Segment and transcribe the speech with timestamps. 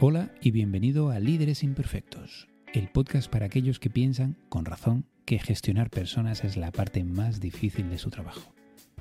[0.00, 5.40] Hola y bienvenido a Líderes Imperfectos, el podcast para aquellos que piensan, con razón, que
[5.40, 8.54] gestionar personas es la parte más difícil de su trabajo.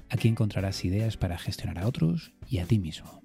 [0.09, 3.21] Aquí encontrarás ideas para gestionar a otros y a ti mismo.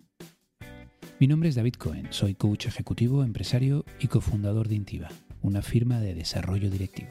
[1.19, 5.09] Mi nombre es David Cohen, soy coach ejecutivo, empresario y cofundador de Intiva,
[5.41, 7.09] una firma de desarrollo directivo.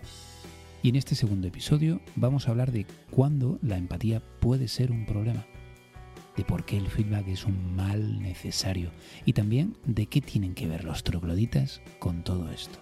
[0.83, 5.07] Y en este segundo episodio vamos a hablar de cuándo la empatía puede ser un
[5.07, 5.43] problema
[6.35, 8.91] de por qué el feedback es un mal necesario
[9.25, 12.79] y también de qué tienen que ver los trogloditas con todo esto.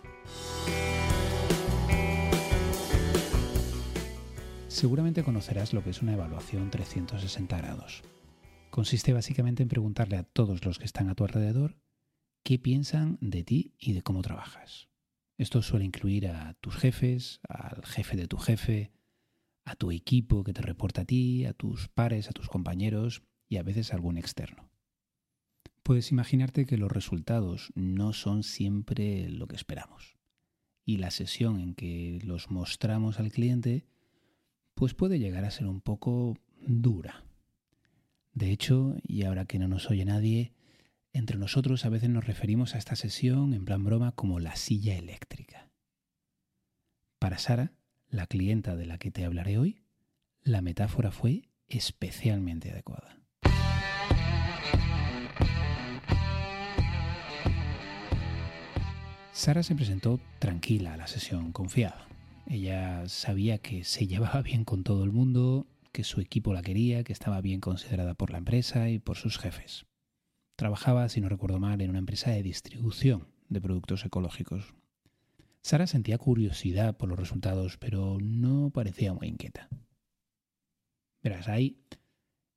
[4.68, 8.04] Seguramente conocerás lo que es una evaluación 360 grados.
[8.70, 11.76] Consiste básicamente en preguntarle a todos los que están a tu alrededor
[12.44, 14.88] qué piensan de ti y de cómo trabajas.
[15.38, 18.92] Esto suele incluir a tus jefes, al jefe de tu jefe,
[19.66, 23.58] a tu equipo que te reporta a ti, a tus pares, a tus compañeros y
[23.58, 24.70] a veces algún externo.
[25.84, 30.16] Puedes imaginarte que los resultados no son siempre lo que esperamos.
[30.86, 33.86] Y la sesión en que los mostramos al cliente
[34.76, 37.26] pues puede llegar a ser un poco dura.
[38.34, 40.54] De hecho, y ahora que no nos oye nadie,
[41.12, 44.96] entre nosotros a veces nos referimos a esta sesión en plan broma como la silla
[44.96, 45.70] eléctrica.
[47.18, 47.74] Para Sara,
[48.10, 49.82] la clienta de la que te hablaré hoy,
[50.44, 53.19] la metáfora fue especialmente adecuada.
[59.40, 62.10] Sara se presentó tranquila a la sesión, confiada.
[62.46, 67.06] Ella sabía que se llevaba bien con todo el mundo, que su equipo la quería,
[67.06, 69.86] que estaba bien considerada por la empresa y por sus jefes.
[70.58, 74.76] Trabajaba, si no recuerdo mal, en una empresa de distribución de productos ecológicos.
[75.62, 79.70] Sara sentía curiosidad por los resultados, pero no parecía muy inquieta.
[81.24, 81.82] Verás, hay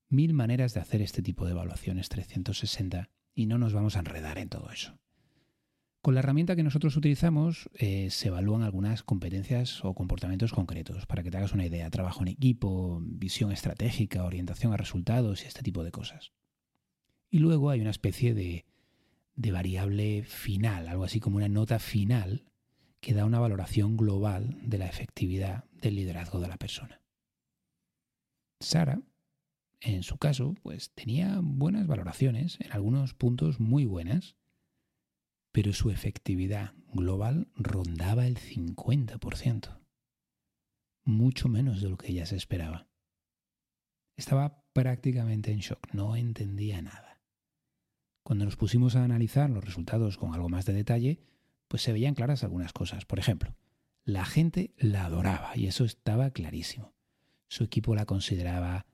[0.08, 4.38] mil maneras de hacer este tipo de evaluaciones 360 y no nos vamos a enredar
[4.38, 4.98] en todo eso.
[6.02, 11.06] Con la herramienta que nosotros utilizamos eh, se evalúan algunas competencias o comportamientos concretos.
[11.06, 15.46] Para que te hagas una idea, trabajo en equipo, visión estratégica, orientación a resultados y
[15.46, 16.32] este tipo de cosas.
[17.30, 18.66] Y luego hay una especie de,
[19.36, 22.46] de variable final, algo así como una nota final
[22.98, 27.00] que da una valoración global de la efectividad del liderazgo de la persona.
[28.58, 29.02] Sara,
[29.80, 34.36] en su caso, pues tenía buenas valoraciones, en algunos puntos muy buenas,
[35.52, 39.80] pero su efectividad global rondaba el 50%,
[41.04, 42.88] mucho menos de lo que ella se esperaba.
[44.16, 47.20] Estaba prácticamente en shock, no entendía nada.
[48.22, 51.20] Cuando nos pusimos a analizar los resultados con algo más de detalle,
[51.68, 53.04] pues se veían claras algunas cosas.
[53.04, 53.54] Por ejemplo,
[54.04, 56.94] la gente la adoraba y eso estaba clarísimo.
[57.48, 58.86] Su equipo la consideraba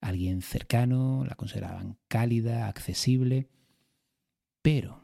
[0.00, 3.48] alguien cercano, la consideraban cálida, accesible,
[4.60, 5.03] pero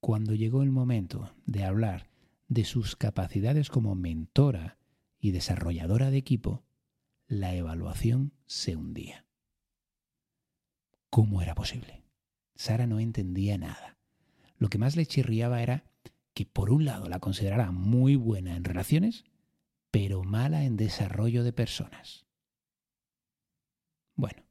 [0.00, 2.08] cuando llegó el momento de hablar
[2.48, 4.78] de sus capacidades como mentora
[5.18, 6.64] y desarrolladora de equipo,
[7.28, 9.26] la evaluación se hundía.
[11.10, 12.02] ¿Cómo era posible?
[12.56, 13.98] Sara no entendía nada.
[14.58, 15.84] Lo que más le chirriaba era
[16.34, 19.24] que por un lado la considerara muy buena en relaciones,
[19.90, 22.26] pero mala en desarrollo de personas.
[24.14, 24.44] Bueno,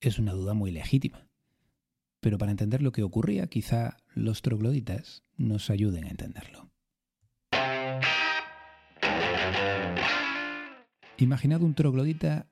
[0.00, 1.28] es una duda muy legítima.
[2.24, 6.70] Pero para entender lo que ocurría, quizá los trogloditas nos ayuden a entenderlo.
[11.18, 12.48] Imaginad un troglodita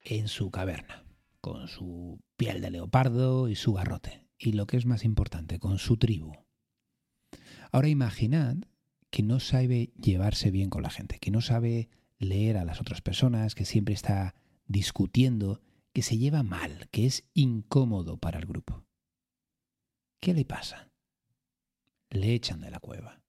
[0.00, 1.04] en su caverna,
[1.40, 5.78] con su piel de leopardo y su garrote, y lo que es más importante, con
[5.78, 6.32] su tribu.
[7.70, 8.56] Ahora imaginad
[9.10, 13.02] que no sabe llevarse bien con la gente, que no sabe leer a las otras
[13.02, 14.34] personas, que siempre está
[14.66, 15.60] discutiendo,
[15.92, 18.84] que se lleva mal, que es incómodo para el grupo.
[20.22, 20.88] ¿Qué le pasa?
[22.10, 23.20] Le echan de la cueva.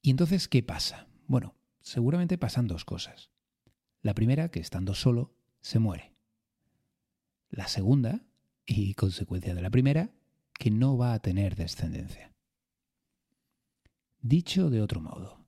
[0.00, 1.08] ¿Y entonces qué pasa?
[1.26, 3.28] Bueno, seguramente pasan dos cosas.
[4.00, 6.14] La primera, que estando solo, se muere.
[7.50, 8.24] La segunda,
[8.64, 10.14] y consecuencia de la primera,
[10.54, 12.32] que no va a tener descendencia.
[14.22, 15.46] Dicho de otro modo,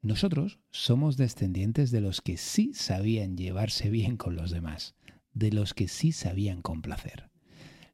[0.00, 4.94] nosotros somos descendientes de los que sí sabían llevarse bien con los demás,
[5.34, 7.30] de los que sí sabían complacer.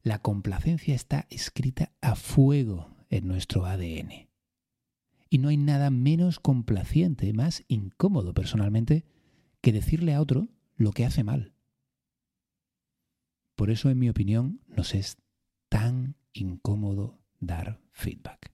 [0.03, 4.27] La complacencia está escrita a fuego en nuestro ADN.
[5.29, 9.05] Y no hay nada menos complaciente, más incómodo personalmente,
[9.61, 11.53] que decirle a otro lo que hace mal.
[13.55, 15.15] Por eso, en mi opinión, nos es
[15.69, 18.53] tan incómodo dar feedback.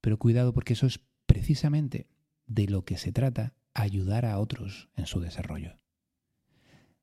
[0.00, 2.08] Pero cuidado porque eso es precisamente
[2.46, 5.78] de lo que se trata, ayudar a otros en su desarrollo.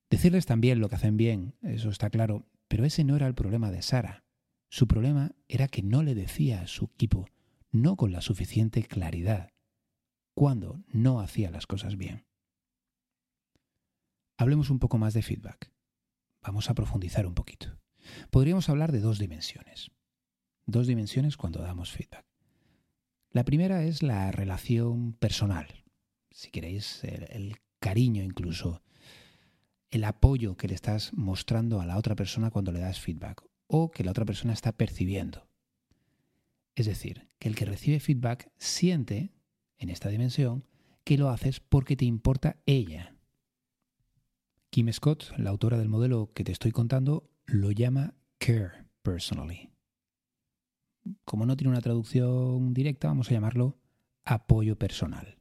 [0.10, 3.70] Decirles también lo que hacen bien, eso está claro, pero ese no era el problema
[3.70, 4.24] de Sara.
[4.70, 7.28] Su problema era que no le decía a su equipo,
[7.70, 9.52] no con la suficiente claridad,
[10.34, 12.26] cuando no hacía las cosas bien.
[14.38, 15.74] Hablemos un poco más de feedback.
[16.42, 17.78] Vamos a profundizar un poquito.
[18.30, 19.92] Podríamos hablar de dos dimensiones.
[20.66, 22.26] Dos dimensiones cuando damos feedback.
[23.32, 25.84] La primera es la relación personal,
[26.30, 28.82] si queréis, el, cariño incluso,
[29.92, 33.92] el apoyo que le estás mostrando a la otra persona cuando le das feedback o
[33.92, 35.48] que la otra persona está percibiendo.
[36.76, 39.34] Es decir, que el que recibe feedback siente,
[39.78, 40.66] en esta dimensión,
[41.04, 43.16] que lo haces porque te importa ella.
[44.70, 49.70] Kim Scott, la autora del modelo que te estoy contando, lo llama care personally.
[51.26, 53.78] Como no tiene una traducción directa, vamos a llamarlo
[54.24, 55.41] apoyo personal.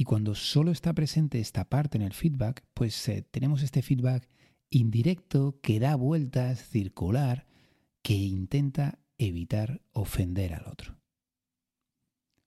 [0.00, 4.30] Y cuando solo está presente esta parte en el feedback, pues eh, tenemos este feedback
[4.70, 7.46] indirecto que da vueltas, circular,
[8.00, 10.98] que intenta evitar ofender al otro.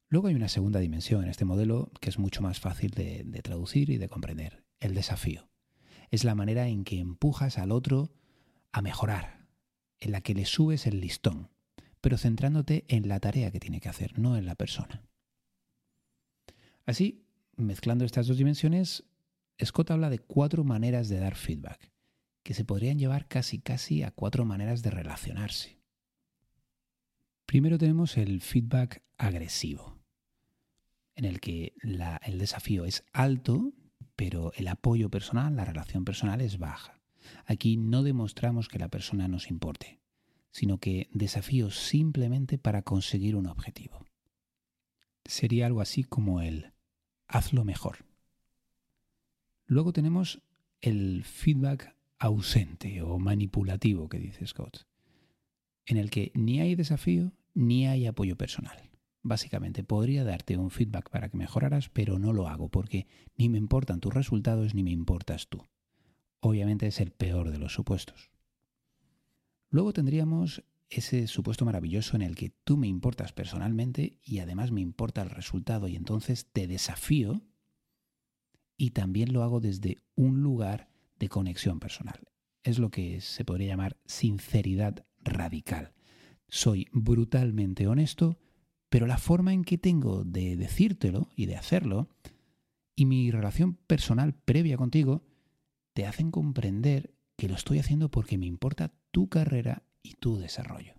[0.10, 3.42] Luego hay una segunda dimensión en este modelo que es mucho más fácil de, de
[3.44, 5.48] traducir y de comprender, el desafío.
[6.10, 8.16] Es la manera en que empujas al otro
[8.72, 9.46] a mejorar,
[10.00, 11.52] en la que le subes el listón,
[12.02, 15.04] pero centrándote en la tarea que tiene que hacer, no en la persona.
[16.86, 17.23] Así,
[17.56, 19.04] mezclando estas dos dimensiones,
[19.64, 21.92] Scott habla de cuatro maneras de dar feedback,
[22.44, 25.80] que se podrían llevar casi casi a cuatro maneras de relacionarse.
[27.46, 30.00] Primero tenemos el feedback agresivo,
[31.16, 33.74] en el que el desafío es alto,
[34.16, 37.00] pero el apoyo personal, la relación personal es baja.
[37.46, 40.00] Aquí no demostramos que la persona nos importe,
[40.52, 44.06] sino que desafío simplemente para conseguir un objetivo.
[45.26, 46.73] Sería algo así como el
[47.34, 48.06] hazlo mejor.
[49.66, 50.42] Luego tenemos
[50.82, 54.86] el feedback ausente o manipulativo que dice Scott,
[55.86, 58.92] en el que ni hay desafío ni hay apoyo personal.
[59.24, 63.58] Básicamente podría darte un feedback para que mejoraras, pero no lo hago porque ni me
[63.58, 65.66] importan tus resultados ni me importas tú.
[66.40, 68.30] Obviamente es el peor de los supuestos.
[69.70, 70.64] Luego tendríamos
[71.00, 75.30] ese supuesto maravilloso en el que tú me importas personalmente y además me importa el
[75.30, 77.42] resultado y entonces te desafío
[78.78, 82.20] y también lo hago desde un lugar de conexión personal.
[82.64, 85.94] Es lo que se podría llamar sinceridad radical.
[86.48, 88.40] Soy brutalmente honesto,
[88.90, 92.10] pero la forma en que tengo de decírtelo y de hacerlo
[92.96, 95.24] y mi relación personal previa contigo
[95.94, 100.94] te hacen comprender que lo estoy haciendo porque me importa tu carrera y tu desarrollo.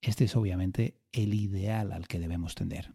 [0.00, 2.94] Este es obviamente el ideal al que debemos tender,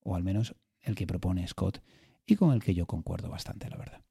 [0.00, 1.82] o al menos el que propone Scott
[2.24, 4.04] y con el que yo concuerdo bastante, la verdad.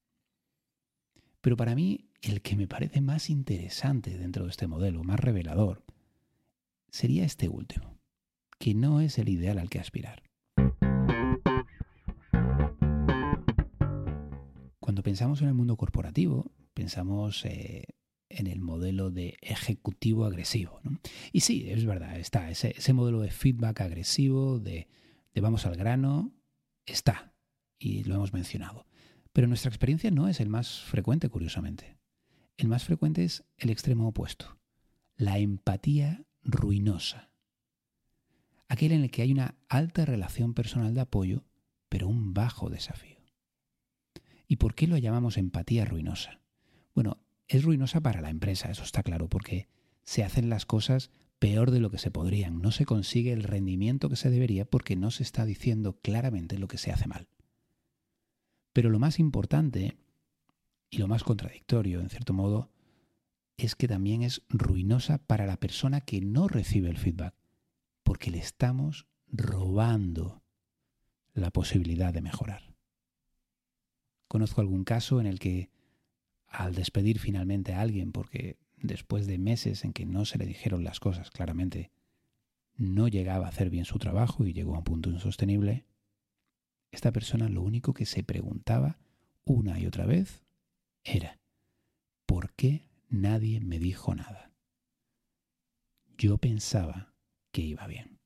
[1.40, 5.84] Pero para mí, el que me parece más interesante dentro de este modelo, más revelador,
[6.90, 8.00] sería este último,
[8.58, 10.24] que no es el ideal al que aspirar.
[14.80, 17.84] Cuando pensamos en el mundo corporativo, pensamos eh,
[18.36, 20.82] en el modelo de ejecutivo agresivo.
[21.32, 22.50] Y sí, es verdad, está.
[22.50, 24.88] Ese, modelo de feedback agresivo, de,
[25.34, 26.34] de vamos al grano,
[26.86, 27.34] está.
[27.80, 28.86] Y lo hemos mencionado.
[29.34, 31.98] Pero nuestra experiencia no es el más frecuente, curiosamente.
[32.58, 34.58] El más frecuente es el extremo opuesto,
[35.18, 37.32] la empatía ruinosa.
[38.68, 41.44] Aquel en el que hay una alta relación personal de apoyo,
[41.90, 43.20] pero un bajo desafío.
[44.48, 46.40] ¿Y por qué lo llamamos empatía ruinosa?
[46.94, 49.68] Bueno, es ruinosa para la empresa, eso está claro, porque
[50.04, 54.10] se hacen las cosas peor de lo que se podrían, no se consigue el rendimiento
[54.10, 57.28] que se debería porque no se está diciendo claramente lo que se hace mal.
[58.74, 59.98] Pero lo más importante
[60.90, 62.72] y lo más contradictorio, en cierto modo,
[63.58, 67.36] es que también es ruinosa para la persona que no recibe el feedback,
[68.04, 70.44] porque le estamos robando
[71.34, 72.76] la posibilidad de mejorar.
[74.28, 75.70] Conozco algún caso en el que
[76.58, 80.84] al despedir finalmente a alguien, porque después de meses en que no se le dijeron
[80.84, 81.92] las cosas claramente,
[82.76, 85.86] no llegaba a hacer bien su trabajo y llegó a un punto insostenible,
[86.92, 89.00] esta persona lo único que se preguntaba
[89.44, 90.44] una y otra vez
[91.04, 91.40] era,
[92.26, 94.52] ¿por qué nadie me dijo nada?
[96.18, 97.14] Yo pensaba
[97.52, 98.20] que iba bien.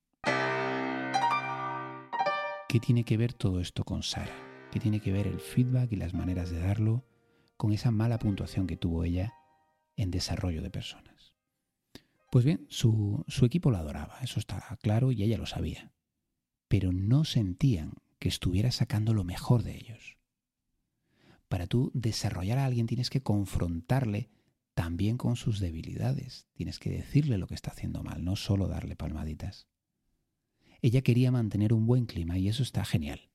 [2.68, 4.36] ¿Qué tiene que ver todo esto con Sara?
[4.72, 7.04] ¿Qué tiene que ver el feedback y las maneras de darlo
[7.60, 9.34] con esa mala puntuación que tuvo ella
[9.98, 11.34] en desarrollo de personas.
[12.32, 15.92] Pues bien, su, equipo la adoraba, eso está claro y ella lo sabía,
[16.70, 20.18] pero no sentían que estuviera sacando lo mejor de ellos.
[21.50, 24.30] Para tú desarrollar a alguien tienes que confrontarle
[24.74, 26.48] también con sus debilidades.
[26.54, 29.68] Tienes que decirle lo que está haciendo mal, no solo darle palmaditas.
[30.82, 33.32] Ella quería mantener un buen clima y eso está genial.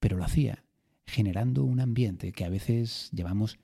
[0.00, 0.63] Pero lo hacía
[1.06, 3.58] generando un ambiente que a veces llamamos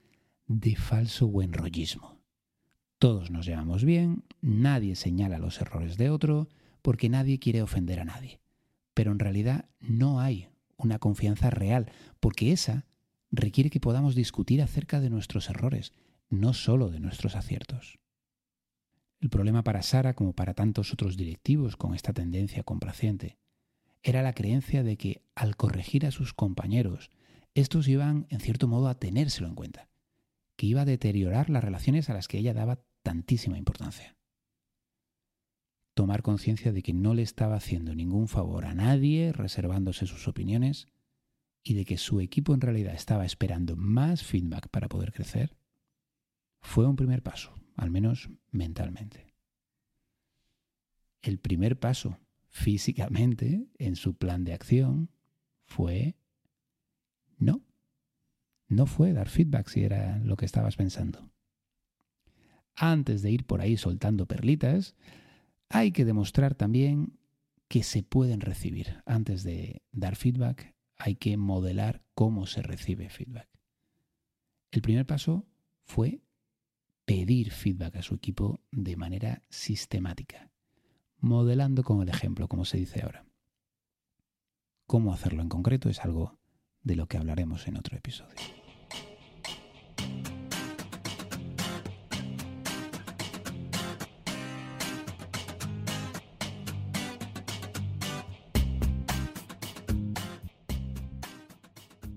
[0.47, 2.19] de falso buen rollismo.
[2.99, 6.49] Todos nos llevamos bien, nadie señala los errores de otro,
[6.83, 8.41] porque nadie quiere ofender a nadie.
[8.95, 12.85] Pero en realidad no hay una confianza real, porque esa
[13.31, 15.93] requiere que podamos discutir acerca de nuestros errores,
[16.29, 17.99] no solo de nuestros aciertos.
[19.21, 23.39] El problema para Sara, como para tantos otros directivos con esta tendencia complaciente,
[24.03, 27.11] era la creencia de que al corregir a sus compañeros,
[27.55, 29.89] estos iban en cierto modo a tenérselo en cuenta,
[30.57, 34.17] que iba a deteriorar las relaciones a las que ella daba tantísima importancia.
[35.95, 40.87] Tomar conciencia de que no le estaba haciendo ningún favor a nadie reservándose sus opiniones
[41.63, 45.57] y de que su equipo en realidad estaba esperando más feedback para poder crecer,
[46.61, 49.27] fue un primer paso, al menos mentalmente.
[51.23, 55.11] El primer paso físicamente en su plan de acción
[55.65, 56.17] fue.
[58.71, 61.31] No fue dar feedback si era lo que estabas pensando
[62.81, 64.95] antes de ir por ahí soltando perlitas,
[65.69, 67.19] hay que demostrar también
[67.69, 69.03] que se pueden recibir.
[69.05, 73.49] Antes de dar feedback, hay que modelar cómo se recibe feedback.
[74.71, 75.47] El primer paso
[75.85, 76.23] fue
[77.05, 80.51] pedir feedback a su equipo de manera sistemática,
[81.19, 83.27] modelando con el ejemplo, como se dice ahora.
[84.87, 86.39] Cómo hacerlo en concreto es algo
[86.83, 88.60] de lo que hablaremos en otro episodio.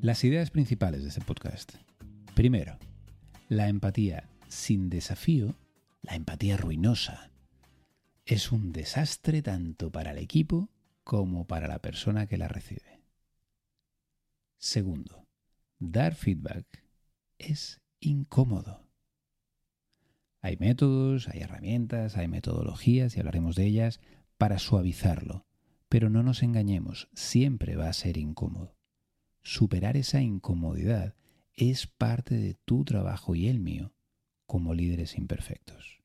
[0.03, 1.75] Las ideas principales de este podcast.
[2.35, 2.77] Primero,
[3.47, 5.55] la empatía sin desafío,
[6.01, 7.31] la empatía ruinosa,
[8.25, 10.67] es un desastre tanto para el equipo
[11.05, 12.99] como para la persona que la recibe.
[14.57, 15.25] Segundo,
[15.79, 16.65] dar feedback
[17.37, 18.85] es incómodo.
[20.41, 24.01] Hay métodos, hay herramientas, hay metodologías y hablaremos de ellas
[24.37, 25.45] para suavizarlo,
[25.87, 28.82] pero no nos engañemos, siempre va a ser incómodo.
[29.43, 31.15] Superar esa incomodidad
[31.53, 33.93] es parte de tu trabajo y el mío
[34.45, 36.01] como líderes imperfectos.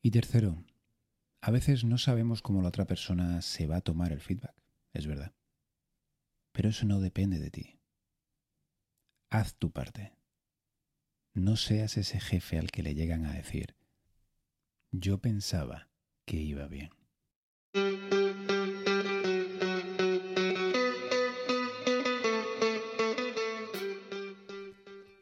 [0.00, 0.64] Y tercero,
[1.40, 4.54] a veces no sabemos cómo la otra persona se va a tomar el feedback,
[4.92, 5.34] es verdad.
[6.52, 7.78] Pero eso no depende de ti.
[9.28, 10.12] Haz tu parte.
[11.34, 13.74] No seas ese jefe al que le llegan a decir,
[14.92, 15.88] yo pensaba
[16.24, 16.90] que iba bien.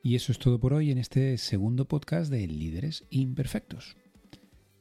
[0.05, 3.97] Y eso es todo por hoy en este segundo podcast de Líderes Imperfectos.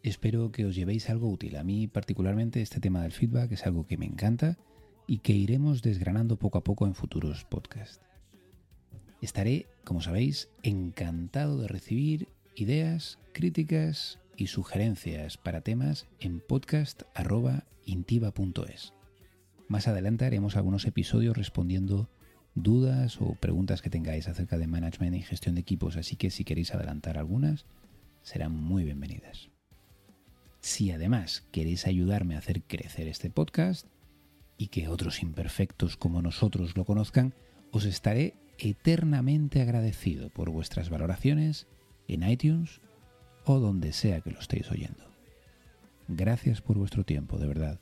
[0.02, 1.56] Espero que os llevéis algo útil.
[1.56, 4.58] A mí particularmente este tema del feedback es algo que me encanta
[5.08, 8.02] y que iremos desgranando poco a poco en futuros podcasts.
[9.22, 12.28] Estaré, como sabéis, encantado de recibir
[12.58, 18.94] ideas, críticas y sugerencias para temas en podcast.intiva.es.
[19.70, 22.10] Más adelante haremos algunos episodios respondiendo
[22.56, 26.44] dudas o preguntas que tengáis acerca de management y gestión de equipos, así que si
[26.44, 27.66] queréis adelantar algunas,
[28.22, 29.50] serán muy bienvenidas.
[30.62, 33.88] Si además queréis ayudarme a hacer crecer este podcast
[34.58, 37.34] y que otros imperfectos como nosotros lo conozcan,
[37.72, 41.68] os estaré eternamente agradecido por vuestras valoraciones
[42.08, 42.80] en iTunes
[43.46, 45.12] o donde sea que lo estéis oyendo.
[46.08, 47.80] Gracias por vuestro tiempo, de verdad,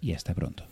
[0.00, 0.66] y hasta pronto.